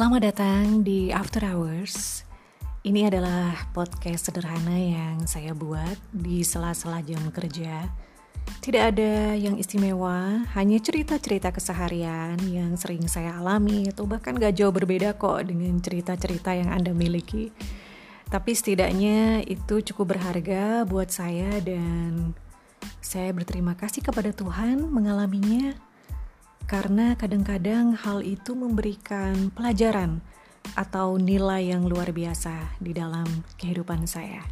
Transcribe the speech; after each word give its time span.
Selamat 0.00 0.32
datang 0.32 0.80
di 0.80 1.12
After 1.12 1.44
Hours. 1.44 2.24
Ini 2.88 3.12
adalah 3.12 3.68
podcast 3.76 4.32
sederhana 4.32 4.72
yang 4.72 5.28
saya 5.28 5.52
buat 5.52 6.00
di 6.08 6.40
sela-sela 6.40 7.04
jam 7.04 7.20
kerja. 7.28 7.84
Tidak 8.64 8.80
ada 8.80 9.36
yang 9.36 9.60
istimewa, 9.60 10.48
hanya 10.56 10.80
cerita-cerita 10.80 11.52
keseharian 11.52 12.40
yang 12.48 12.80
sering 12.80 13.04
saya 13.12 13.36
alami 13.36 13.92
atau 13.92 14.08
bahkan 14.08 14.40
gak 14.40 14.56
jauh 14.56 14.72
berbeda 14.72 15.20
kok 15.20 15.44
dengan 15.44 15.76
cerita-cerita 15.84 16.56
yang 16.56 16.72
Anda 16.72 16.96
miliki. 16.96 17.52
Tapi 18.32 18.56
setidaknya 18.56 19.44
itu 19.44 19.84
cukup 19.84 20.16
berharga 20.16 20.88
buat 20.88 21.12
saya 21.12 21.60
dan 21.60 22.32
saya 23.04 23.36
berterima 23.36 23.76
kasih 23.76 24.00
kepada 24.00 24.32
Tuhan 24.32 24.80
mengalaminya 24.80 25.89
karena 26.70 27.18
kadang-kadang 27.18 27.98
hal 27.98 28.22
itu 28.22 28.54
memberikan 28.54 29.50
pelajaran 29.50 30.22
atau 30.78 31.18
nilai 31.18 31.74
yang 31.74 31.82
luar 31.82 32.14
biasa 32.14 32.78
di 32.78 32.94
dalam 32.94 33.26
kehidupan 33.58 34.06
saya. 34.06 34.46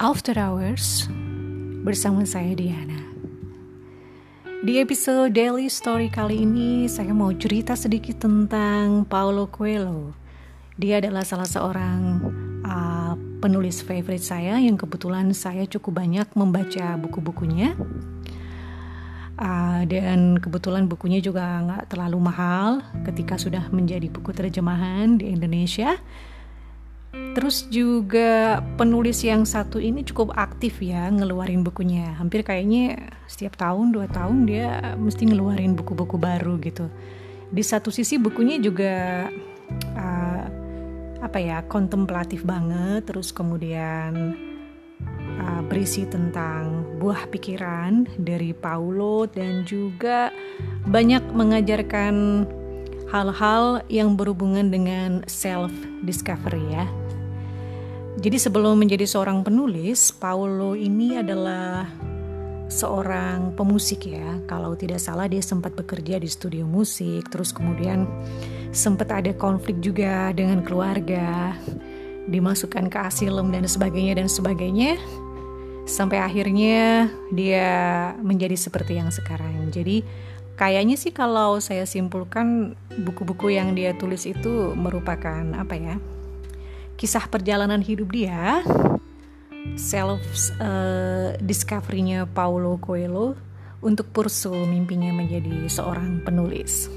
After 0.00 0.32
Hours 0.40 1.12
bersama 1.84 2.24
saya 2.24 2.56
Diana. 2.56 3.07
Di 4.58 4.82
episode 4.82 5.30
Daily 5.30 5.70
Story 5.70 6.10
kali 6.10 6.42
ini, 6.42 6.90
saya 6.90 7.14
mau 7.14 7.30
cerita 7.30 7.78
sedikit 7.78 8.26
tentang 8.26 9.06
Paulo 9.06 9.46
Coelho. 9.46 10.10
Dia 10.74 10.98
adalah 10.98 11.22
salah 11.22 11.46
seorang 11.46 12.18
uh, 12.66 13.14
penulis 13.38 13.86
favorit 13.86 14.18
saya 14.18 14.58
yang 14.58 14.74
kebetulan 14.74 15.30
saya 15.30 15.62
cukup 15.70 16.02
banyak 16.02 16.26
membaca 16.34 16.98
buku-bukunya. 16.98 17.78
Uh, 19.38 19.86
dan 19.86 20.42
kebetulan 20.42 20.90
bukunya 20.90 21.22
juga 21.22 21.62
nggak 21.62 21.94
terlalu 21.94 22.18
mahal 22.18 22.82
ketika 23.06 23.38
sudah 23.38 23.62
menjadi 23.70 24.10
buku 24.10 24.34
terjemahan 24.34 25.22
di 25.22 25.38
Indonesia. 25.38 26.02
Terus 27.08 27.70
juga 27.72 28.60
penulis 28.76 29.24
yang 29.24 29.48
satu 29.48 29.80
ini 29.80 30.04
cukup 30.04 30.36
aktif 30.36 30.82
ya 30.84 31.08
ngeluarin 31.08 31.64
bukunya. 31.64 32.12
Hampir 32.20 32.44
kayaknya 32.44 33.14
setiap 33.24 33.56
tahun 33.56 33.94
dua 33.94 34.10
tahun 34.10 34.44
dia 34.44 34.96
mesti 34.98 35.30
ngeluarin 35.30 35.72
buku-buku 35.72 36.20
baru 36.20 36.60
gitu. 36.60 36.90
Di 37.48 37.64
satu 37.64 37.88
sisi 37.88 38.20
bukunya 38.20 38.60
juga 38.60 39.24
uh, 39.96 40.44
apa 41.24 41.38
ya 41.40 41.64
kontemplatif 41.64 42.44
banget. 42.44 43.08
Terus 43.08 43.32
kemudian 43.32 44.36
uh, 45.40 45.62
berisi 45.64 46.04
tentang 46.04 46.84
buah 47.00 47.30
pikiran 47.32 48.04
dari 48.18 48.52
Paulo 48.52 49.24
dan 49.30 49.64
juga 49.64 50.28
banyak 50.84 51.22
mengajarkan 51.32 52.44
hal-hal 53.08 53.80
yang 53.88 54.14
berhubungan 54.14 54.68
dengan 54.68 55.24
self 55.24 55.72
discovery 56.04 56.62
ya. 56.72 56.84
Jadi 58.18 58.34
sebelum 58.34 58.82
menjadi 58.82 59.06
seorang 59.06 59.46
penulis, 59.46 60.10
Paulo 60.10 60.74
ini 60.74 61.22
adalah 61.22 61.86
seorang 62.68 63.56
pemusik 63.56 64.10
ya. 64.10 64.42
Kalau 64.44 64.76
tidak 64.76 65.00
salah 65.00 65.30
dia 65.30 65.40
sempat 65.40 65.72
bekerja 65.72 66.20
di 66.20 66.28
studio 66.28 66.68
musik, 66.68 67.30
terus 67.32 67.54
kemudian 67.54 68.04
sempat 68.74 69.08
ada 69.14 69.32
konflik 69.32 69.80
juga 69.80 70.34
dengan 70.36 70.60
keluarga, 70.60 71.56
dimasukkan 72.28 72.92
ke 72.92 72.98
asilem 73.00 73.48
dan 73.54 73.64
sebagainya 73.64 74.20
dan 74.20 74.28
sebagainya. 74.28 75.00
Sampai 75.88 76.20
akhirnya 76.20 77.08
dia 77.32 77.70
menjadi 78.20 78.58
seperti 78.58 79.00
yang 79.00 79.08
sekarang. 79.08 79.72
Jadi 79.72 80.04
kayaknya 80.58 80.98
sih 80.98 81.14
kalau 81.14 81.62
saya 81.62 81.86
simpulkan 81.86 82.74
buku-buku 83.06 83.54
yang 83.54 83.78
dia 83.78 83.94
tulis 83.94 84.26
itu 84.26 84.74
merupakan 84.74 85.46
apa 85.54 85.74
ya 85.78 85.96
kisah 86.98 87.30
perjalanan 87.30 87.78
hidup 87.78 88.10
dia 88.10 88.66
self 89.78 90.20
uh, 90.58 91.38
discovery-nya 91.38 92.26
Paulo 92.26 92.82
Coelho 92.82 93.38
untuk 93.78 94.10
pursu 94.10 94.50
mimpinya 94.50 95.14
menjadi 95.14 95.70
seorang 95.70 96.26
penulis. 96.26 96.90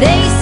They 0.00 0.37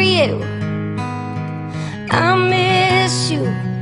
You? 0.00 0.40
I 2.10 2.36
miss 2.48 3.30
you. 3.30 3.73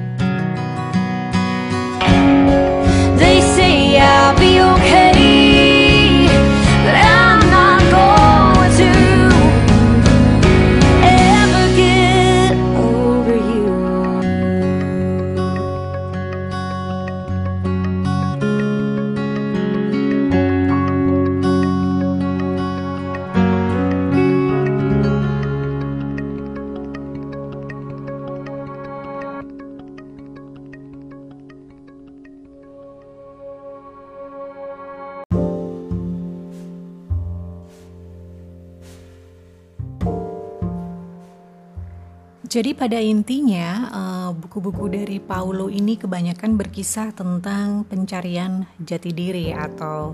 Jadi 42.53 42.77
pada 42.77 43.01
intinya 43.01 43.89
eh, 43.89 44.31
buku-buku 44.37 44.93
dari 44.93 45.17
Paulo 45.25 45.73
ini 45.73 45.97
kebanyakan 45.97 46.61
berkisah 46.61 47.17
tentang 47.17 47.89
pencarian 47.89 48.69
jati 48.77 49.09
diri 49.09 49.57
atau 49.57 50.13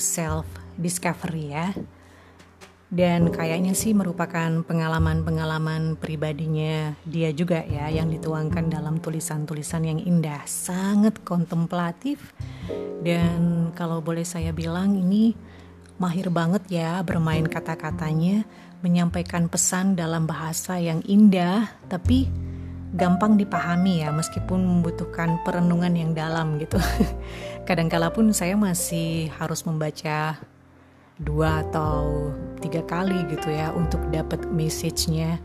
self 0.00 0.48
discovery 0.80 1.52
ya. 1.52 1.68
Dan 2.90 3.30
kayaknya 3.30 3.76
sih 3.76 3.94
merupakan 3.94 4.66
pengalaman-pengalaman 4.66 5.94
pribadinya 6.00 6.96
dia 7.06 7.30
juga 7.30 7.62
ya 7.62 7.86
yang 7.86 8.10
dituangkan 8.10 8.66
dalam 8.66 8.98
tulisan-tulisan 8.98 9.86
yang 9.86 10.00
indah, 10.02 10.42
sangat 10.48 11.22
kontemplatif 11.22 12.34
dan 13.06 13.70
kalau 13.78 14.02
boleh 14.02 14.26
saya 14.26 14.50
bilang 14.50 14.98
ini 14.98 15.38
mahir 16.02 16.34
banget 16.34 16.66
ya 16.66 16.98
bermain 17.06 17.46
kata-katanya, 17.46 18.42
menyampaikan 18.80 19.46
pesan 19.46 19.96
dalam 19.96 20.24
bahasa 20.24 20.80
yang 20.80 21.04
indah 21.04 21.68
tapi 21.88 22.28
gampang 22.90 23.38
dipahami 23.38 24.02
ya 24.02 24.10
meskipun 24.10 24.58
membutuhkan 24.58 25.38
perenungan 25.46 25.94
yang 25.94 26.10
dalam 26.12 26.58
gitu. 26.58 26.80
Kadangkala 27.68 28.10
pun 28.10 28.34
saya 28.34 28.58
masih 28.58 29.30
harus 29.38 29.62
membaca 29.62 30.34
dua 31.20 31.62
atau 31.68 32.32
tiga 32.58 32.82
kali 32.82 33.28
gitu 33.30 33.52
ya 33.52 33.70
untuk 33.70 34.02
dapat 34.10 34.42
message-nya. 34.50 35.38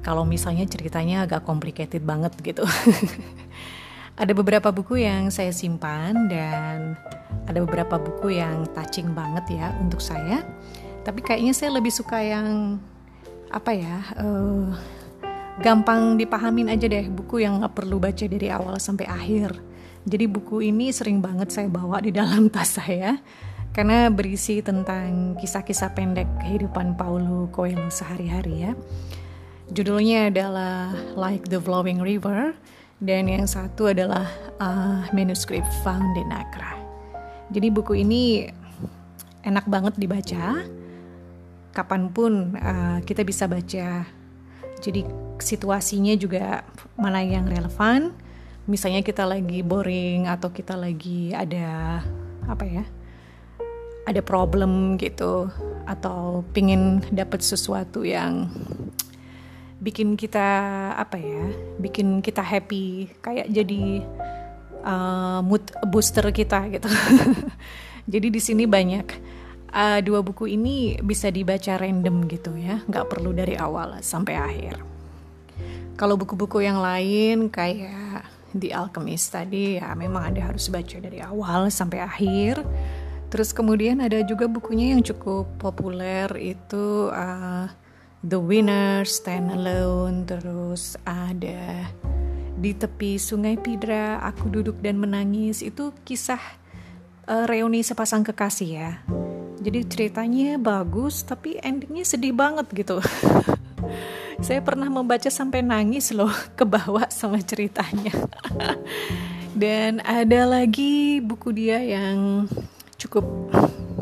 Kalau 0.00 0.24
misalnya 0.24 0.64
ceritanya 0.68 1.24
agak 1.24 1.48
complicated 1.48 2.04
banget 2.04 2.36
gitu. 2.44 2.64
ada 4.20 4.32
beberapa 4.36 4.68
buku 4.68 5.00
yang 5.00 5.32
saya 5.32 5.54
simpan 5.54 6.28
dan 6.28 6.98
ada 7.48 7.58
beberapa 7.64 7.96
buku 7.96 8.36
yang 8.36 8.68
touching 8.76 9.16
banget 9.16 9.56
ya 9.56 9.72
untuk 9.80 10.04
saya. 10.04 10.44
Tapi 11.10 11.26
kayaknya 11.26 11.50
saya 11.50 11.74
lebih 11.74 11.90
suka 11.90 12.22
yang 12.22 12.78
apa 13.50 13.74
ya? 13.74 13.98
eh, 14.14 14.70
gampang 15.58 16.14
dipahamin 16.14 16.70
aja 16.70 16.86
deh 16.86 17.10
buku 17.10 17.42
yang 17.42 17.58
nggak 17.58 17.74
perlu 17.74 17.98
baca 17.98 18.22
dari 18.30 18.46
awal 18.46 18.78
sampai 18.78 19.10
akhir. 19.10 19.58
Jadi 20.06 20.30
buku 20.30 20.62
ini 20.70 20.94
sering 20.94 21.18
banget 21.18 21.50
saya 21.50 21.66
bawa 21.66 21.98
di 21.98 22.14
dalam 22.14 22.46
tas 22.54 22.78
saya 22.78 23.18
karena 23.74 24.06
berisi 24.06 24.62
tentang 24.62 25.34
kisah-kisah 25.34 25.98
pendek 25.98 26.30
kehidupan 26.46 26.94
Paulo 26.94 27.50
Coelho 27.50 27.90
sehari-hari 27.90 28.70
ya. 28.70 28.72
Judulnya 29.74 30.30
adalah 30.30 30.94
Like 31.18 31.50
the 31.50 31.58
Flowing 31.58 31.98
River 31.98 32.54
dan 33.02 33.26
yang 33.26 33.50
satu 33.50 33.90
adalah 33.90 34.30
uh, 34.62 35.10
Manuscript 35.10 35.66
Found 35.82 36.14
in 36.14 36.30
Accra. 36.30 36.78
Jadi 37.50 37.66
buku 37.66 37.98
ini 37.98 38.46
enak 39.42 39.66
banget 39.66 39.98
dibaca. 39.98 40.62
Kapan 41.70 42.10
pun 42.10 42.56
uh, 42.58 42.98
kita 43.06 43.22
bisa 43.22 43.46
baca. 43.46 44.06
Jadi 44.80 45.00
situasinya 45.38 46.14
juga 46.18 46.66
mana 46.98 47.22
yang 47.22 47.46
relevan. 47.46 48.14
Misalnya 48.66 49.02
kita 49.02 49.26
lagi 49.26 49.62
boring 49.62 50.30
atau 50.30 50.50
kita 50.50 50.78
lagi 50.78 51.34
ada 51.34 52.00
apa 52.46 52.64
ya? 52.66 52.84
ada 54.10 54.20
problem 54.24 54.96
gitu 54.96 55.46
atau 55.84 56.42
pingin 56.50 56.98
dapat 57.14 57.44
sesuatu 57.44 58.02
yang 58.02 58.48
bikin 59.80 60.18
kita 60.18 60.44
apa 60.98 61.16
ya 61.16 61.44
bikin 61.80 62.20
kita 62.20 62.44
happy 62.44 63.08
kayak 63.24 63.48
jadi 63.48 64.04
uh, 64.84 65.40
mood 65.40 65.64
booster 65.88 66.28
kita 66.34 66.68
gitu 66.68 66.90
jadi 68.12 68.28
di 68.28 68.40
sini 68.42 68.68
banyak 68.68 69.08
uh, 69.74 69.98
dua 70.02 70.20
buku 70.20 70.54
ini 70.54 70.98
bisa 71.00 71.30
dibaca 71.30 71.78
random 71.78 72.26
gitu 72.30 72.54
ya. 72.58 72.82
Nggak 72.86 73.06
perlu 73.10 73.30
dari 73.34 73.54
awal 73.56 74.02
sampai 74.02 74.34
akhir. 74.36 74.74
Kalau 75.98 76.16
buku-buku 76.16 76.64
yang 76.64 76.80
lain 76.80 77.52
kayak 77.52 78.24
The 78.56 78.74
Alchemist 78.74 79.30
tadi 79.30 79.78
ya 79.78 79.94
memang 79.94 80.34
ada 80.34 80.50
harus 80.50 80.66
baca 80.72 80.96
dari 80.98 81.22
awal 81.22 81.68
sampai 81.70 82.02
akhir. 82.02 82.64
Terus 83.30 83.54
kemudian 83.54 84.02
ada 84.02 84.18
juga 84.26 84.50
bukunya 84.50 84.90
yang 84.96 85.06
cukup 85.06 85.46
populer 85.62 86.26
itu 86.34 87.14
uh, 87.14 87.70
The 88.26 88.36
Winner, 88.36 89.06
Stand 89.06 89.54
Alone, 89.54 90.26
terus 90.26 90.98
ada 91.06 91.86
di 92.58 92.74
tepi 92.74 93.16
Sungai 93.16 93.54
Pidra, 93.54 94.18
Aku 94.26 94.50
Duduk 94.50 94.82
dan 94.82 94.98
Menangis. 94.98 95.62
Itu 95.62 95.94
kisah 96.02 96.42
uh, 97.30 97.46
reuni 97.46 97.86
sepasang 97.86 98.26
kekasih 98.26 98.70
ya. 98.74 98.90
Jadi 99.60 99.84
ceritanya 99.84 100.56
bagus 100.56 101.20
tapi 101.20 101.60
endingnya 101.60 102.04
sedih 102.08 102.32
banget 102.32 102.66
gitu. 102.72 102.96
Saya 104.46 104.64
pernah 104.64 104.88
membaca 104.88 105.28
sampai 105.28 105.60
nangis 105.60 106.16
loh 106.16 106.32
ke 106.58 106.64
bawah 106.64 107.04
sama 107.12 107.36
ceritanya. 107.44 108.12
dan 109.62 110.00
ada 110.00 110.48
lagi 110.48 111.20
buku 111.20 111.52
dia 111.52 111.76
yang 111.84 112.48
cukup 112.96 113.52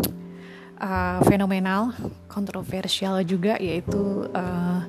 uh, 0.78 1.18
fenomenal, 1.26 1.90
kontroversial 2.30 3.18
juga 3.26 3.58
yaitu 3.58 4.30
uh, 4.30 4.86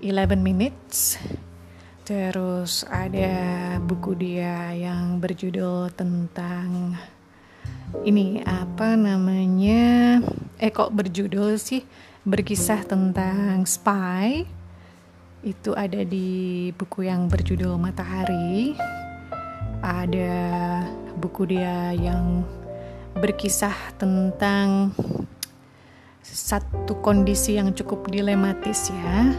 11 0.00 0.40
Minutes. 0.40 1.20
Terus 2.06 2.86
ada 2.88 3.76
buku 3.82 4.16
dia 4.16 4.72
yang 4.72 5.20
berjudul 5.20 5.92
tentang 5.92 6.96
ini 8.02 8.42
apa 8.42 8.98
namanya? 8.98 10.18
Eh 10.58 10.70
kok 10.74 10.90
berjudul 10.90 11.58
sih? 11.60 11.86
Berkisah 12.26 12.82
tentang 12.82 13.62
spy. 13.66 14.42
Itu 15.46 15.78
ada 15.78 16.02
di 16.02 16.70
buku 16.74 17.06
yang 17.06 17.30
berjudul 17.30 17.78
Matahari. 17.78 18.74
Ada 19.78 20.34
buku 21.14 21.54
dia 21.54 21.94
yang 21.94 22.42
berkisah 23.16 23.96
tentang 23.96 24.92
satu 26.20 27.00
kondisi 27.00 27.56
yang 27.56 27.72
cukup 27.72 28.10
dilematis 28.12 28.92
ya 28.92 29.32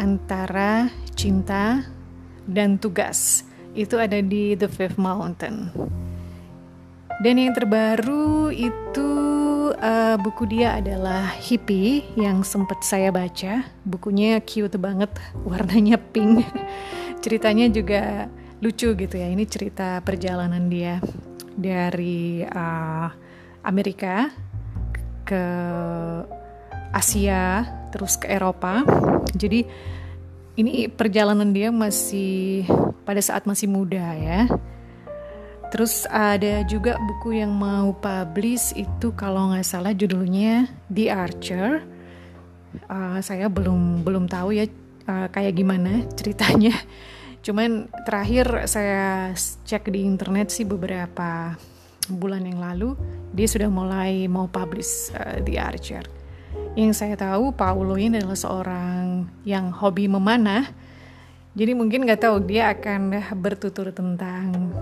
antara 0.00 0.88
cinta 1.12 1.84
dan 2.48 2.80
tugas 2.80 3.44
itu 3.76 4.00
ada 4.00 4.22
di 4.24 4.56
The 4.56 4.70
Fifth 4.70 4.96
Mountain 4.96 5.74
dan 7.22 7.34
yang 7.40 7.52
terbaru 7.56 8.52
itu 8.52 9.10
uh, 9.76 10.16
buku 10.20 10.44
dia 10.48 10.76
adalah 10.76 11.32
Hippie 11.36 12.04
yang 12.16 12.44
sempat 12.44 12.82
saya 12.84 13.08
baca 13.12 13.64
bukunya 13.84 14.40
cute 14.44 14.76
banget 14.76 15.10
warnanya 15.48 15.96
pink 15.96 16.44
ceritanya 17.24 17.68
juga 17.72 18.28
lucu 18.60 18.96
gitu 18.96 19.14
ya 19.16 19.28
ini 19.28 19.44
cerita 19.44 20.00
perjalanan 20.00 20.68
dia 20.72 21.00
dari 21.56 22.44
uh, 22.44 23.08
Amerika 23.64 24.30
ke 25.26 25.42
Asia 26.94 27.66
terus 27.90 28.16
ke 28.16 28.30
Eropa. 28.30 28.86
Jadi 29.34 29.66
ini 30.56 30.88
perjalanan 30.88 31.52
dia 31.52 31.68
masih 31.68 32.64
pada 33.04 33.20
saat 33.20 33.44
masih 33.44 33.68
muda 33.68 34.14
ya. 34.16 34.48
Terus 35.76 36.08
ada 36.08 36.64
juga 36.64 36.96
buku 36.96 37.36
yang 37.36 37.52
mau 37.52 37.92
publish 37.92 38.72
itu 38.80 39.12
kalau 39.12 39.52
nggak 39.52 39.60
salah 39.60 39.92
judulnya 39.92 40.72
The 40.88 41.12
Archer. 41.12 41.84
Uh, 42.88 43.20
saya 43.20 43.52
belum 43.52 44.00
belum 44.00 44.24
tahu 44.24 44.56
ya 44.56 44.72
uh, 45.04 45.28
kayak 45.28 45.52
gimana 45.52 46.08
ceritanya. 46.16 46.72
Cuman 47.44 47.92
terakhir 48.08 48.64
saya 48.64 49.36
cek 49.36 49.92
di 49.92 50.08
internet 50.08 50.48
sih 50.48 50.64
beberapa 50.64 51.60
bulan 52.08 52.48
yang 52.48 52.56
lalu 52.56 52.96
dia 53.36 53.44
sudah 53.44 53.68
mulai 53.68 54.24
mau 54.32 54.48
publish 54.48 55.12
uh, 55.12 55.44
The 55.44 55.60
Archer. 55.60 56.08
Yang 56.72 57.04
saya 57.04 57.20
tahu 57.20 57.52
Paulo 57.52 58.00
ini 58.00 58.16
adalah 58.16 58.40
seorang 58.40 59.28
yang 59.44 59.76
hobi 59.76 60.08
memanah. 60.08 60.72
Jadi 61.52 61.76
mungkin 61.76 62.08
nggak 62.08 62.24
tahu 62.24 62.48
dia 62.48 62.72
akan 62.72 63.12
bertutur 63.36 63.92
tentang 63.92 64.72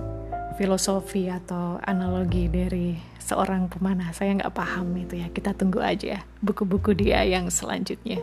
filosofi 0.55 1.27
atau 1.27 1.83
analogi 1.83 2.47
dari 2.47 2.95
seorang 3.19 3.67
pemanah. 3.67 4.15
Saya 4.15 4.37
nggak 4.39 4.55
paham 4.55 4.95
itu 4.99 5.19
ya. 5.19 5.29
Kita 5.33 5.57
tunggu 5.57 5.83
aja 5.83 6.23
buku-buku 6.45 6.95
dia 6.95 7.25
yang 7.27 7.51
selanjutnya. 7.51 8.23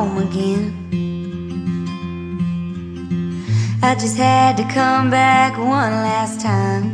Home 0.00 0.18
again. 0.28 0.64
I 3.82 3.94
just 3.94 4.16
had 4.16 4.56
to 4.56 4.64
come 4.72 5.10
back 5.10 5.58
one 5.58 5.92
last 6.08 6.40
time. 6.40 6.86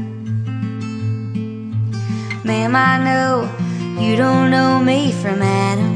Ma'am, 2.44 2.74
I 2.74 2.94
know 3.06 3.32
you 4.02 4.16
don't 4.16 4.50
know 4.50 4.80
me 4.80 5.12
from 5.22 5.40
Adam. 5.40 5.94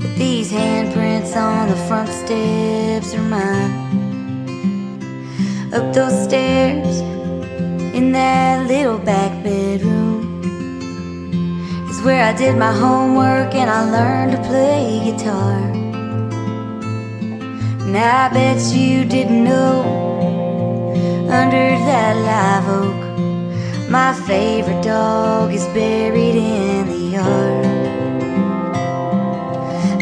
But 0.00 0.12
these 0.16 0.50
handprints 0.50 1.36
on 1.36 1.68
the 1.68 1.76
front 1.86 2.08
steps 2.08 3.14
are 3.14 3.28
mine. 3.36 3.74
Up 5.72 5.94
those 5.94 6.16
stairs 6.24 6.98
in 7.98 8.10
that 8.12 8.66
little 8.66 8.98
back 8.98 9.32
bedroom 9.44 10.11
where 12.04 12.24
I 12.24 12.32
did 12.32 12.56
my 12.56 12.72
homework 12.72 13.54
and 13.54 13.70
I 13.70 13.88
learned 13.88 14.32
to 14.32 14.42
play 14.48 15.00
guitar. 15.04 15.58
And 17.82 17.96
I 17.96 18.28
bet 18.28 18.60
you 18.74 19.04
didn't 19.04 19.44
know 19.44 19.82
under 21.30 21.68
that 21.86 22.16
live 22.16 22.68
oak, 22.68 23.88
my 23.88 24.12
favorite 24.26 24.82
dog 24.82 25.52
is 25.54 25.64
buried 25.68 26.34
in 26.34 26.88
the 26.88 27.02
yard. 27.16 27.66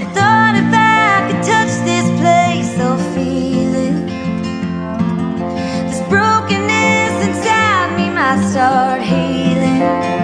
I 0.00 0.04
thought 0.14 0.54
if 0.56 0.72
I 0.72 1.28
could 1.28 1.42
touch 1.44 1.72
this 1.84 2.08
place, 2.18 2.70
feel 3.14 3.74
it. 3.74 4.06
This 5.88 6.00
brokenness 6.08 7.26
inside 7.26 7.96
me 7.98 8.08
might 8.08 8.42
start 8.50 9.02
healing. 9.02 10.19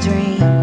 dream. 0.00 0.57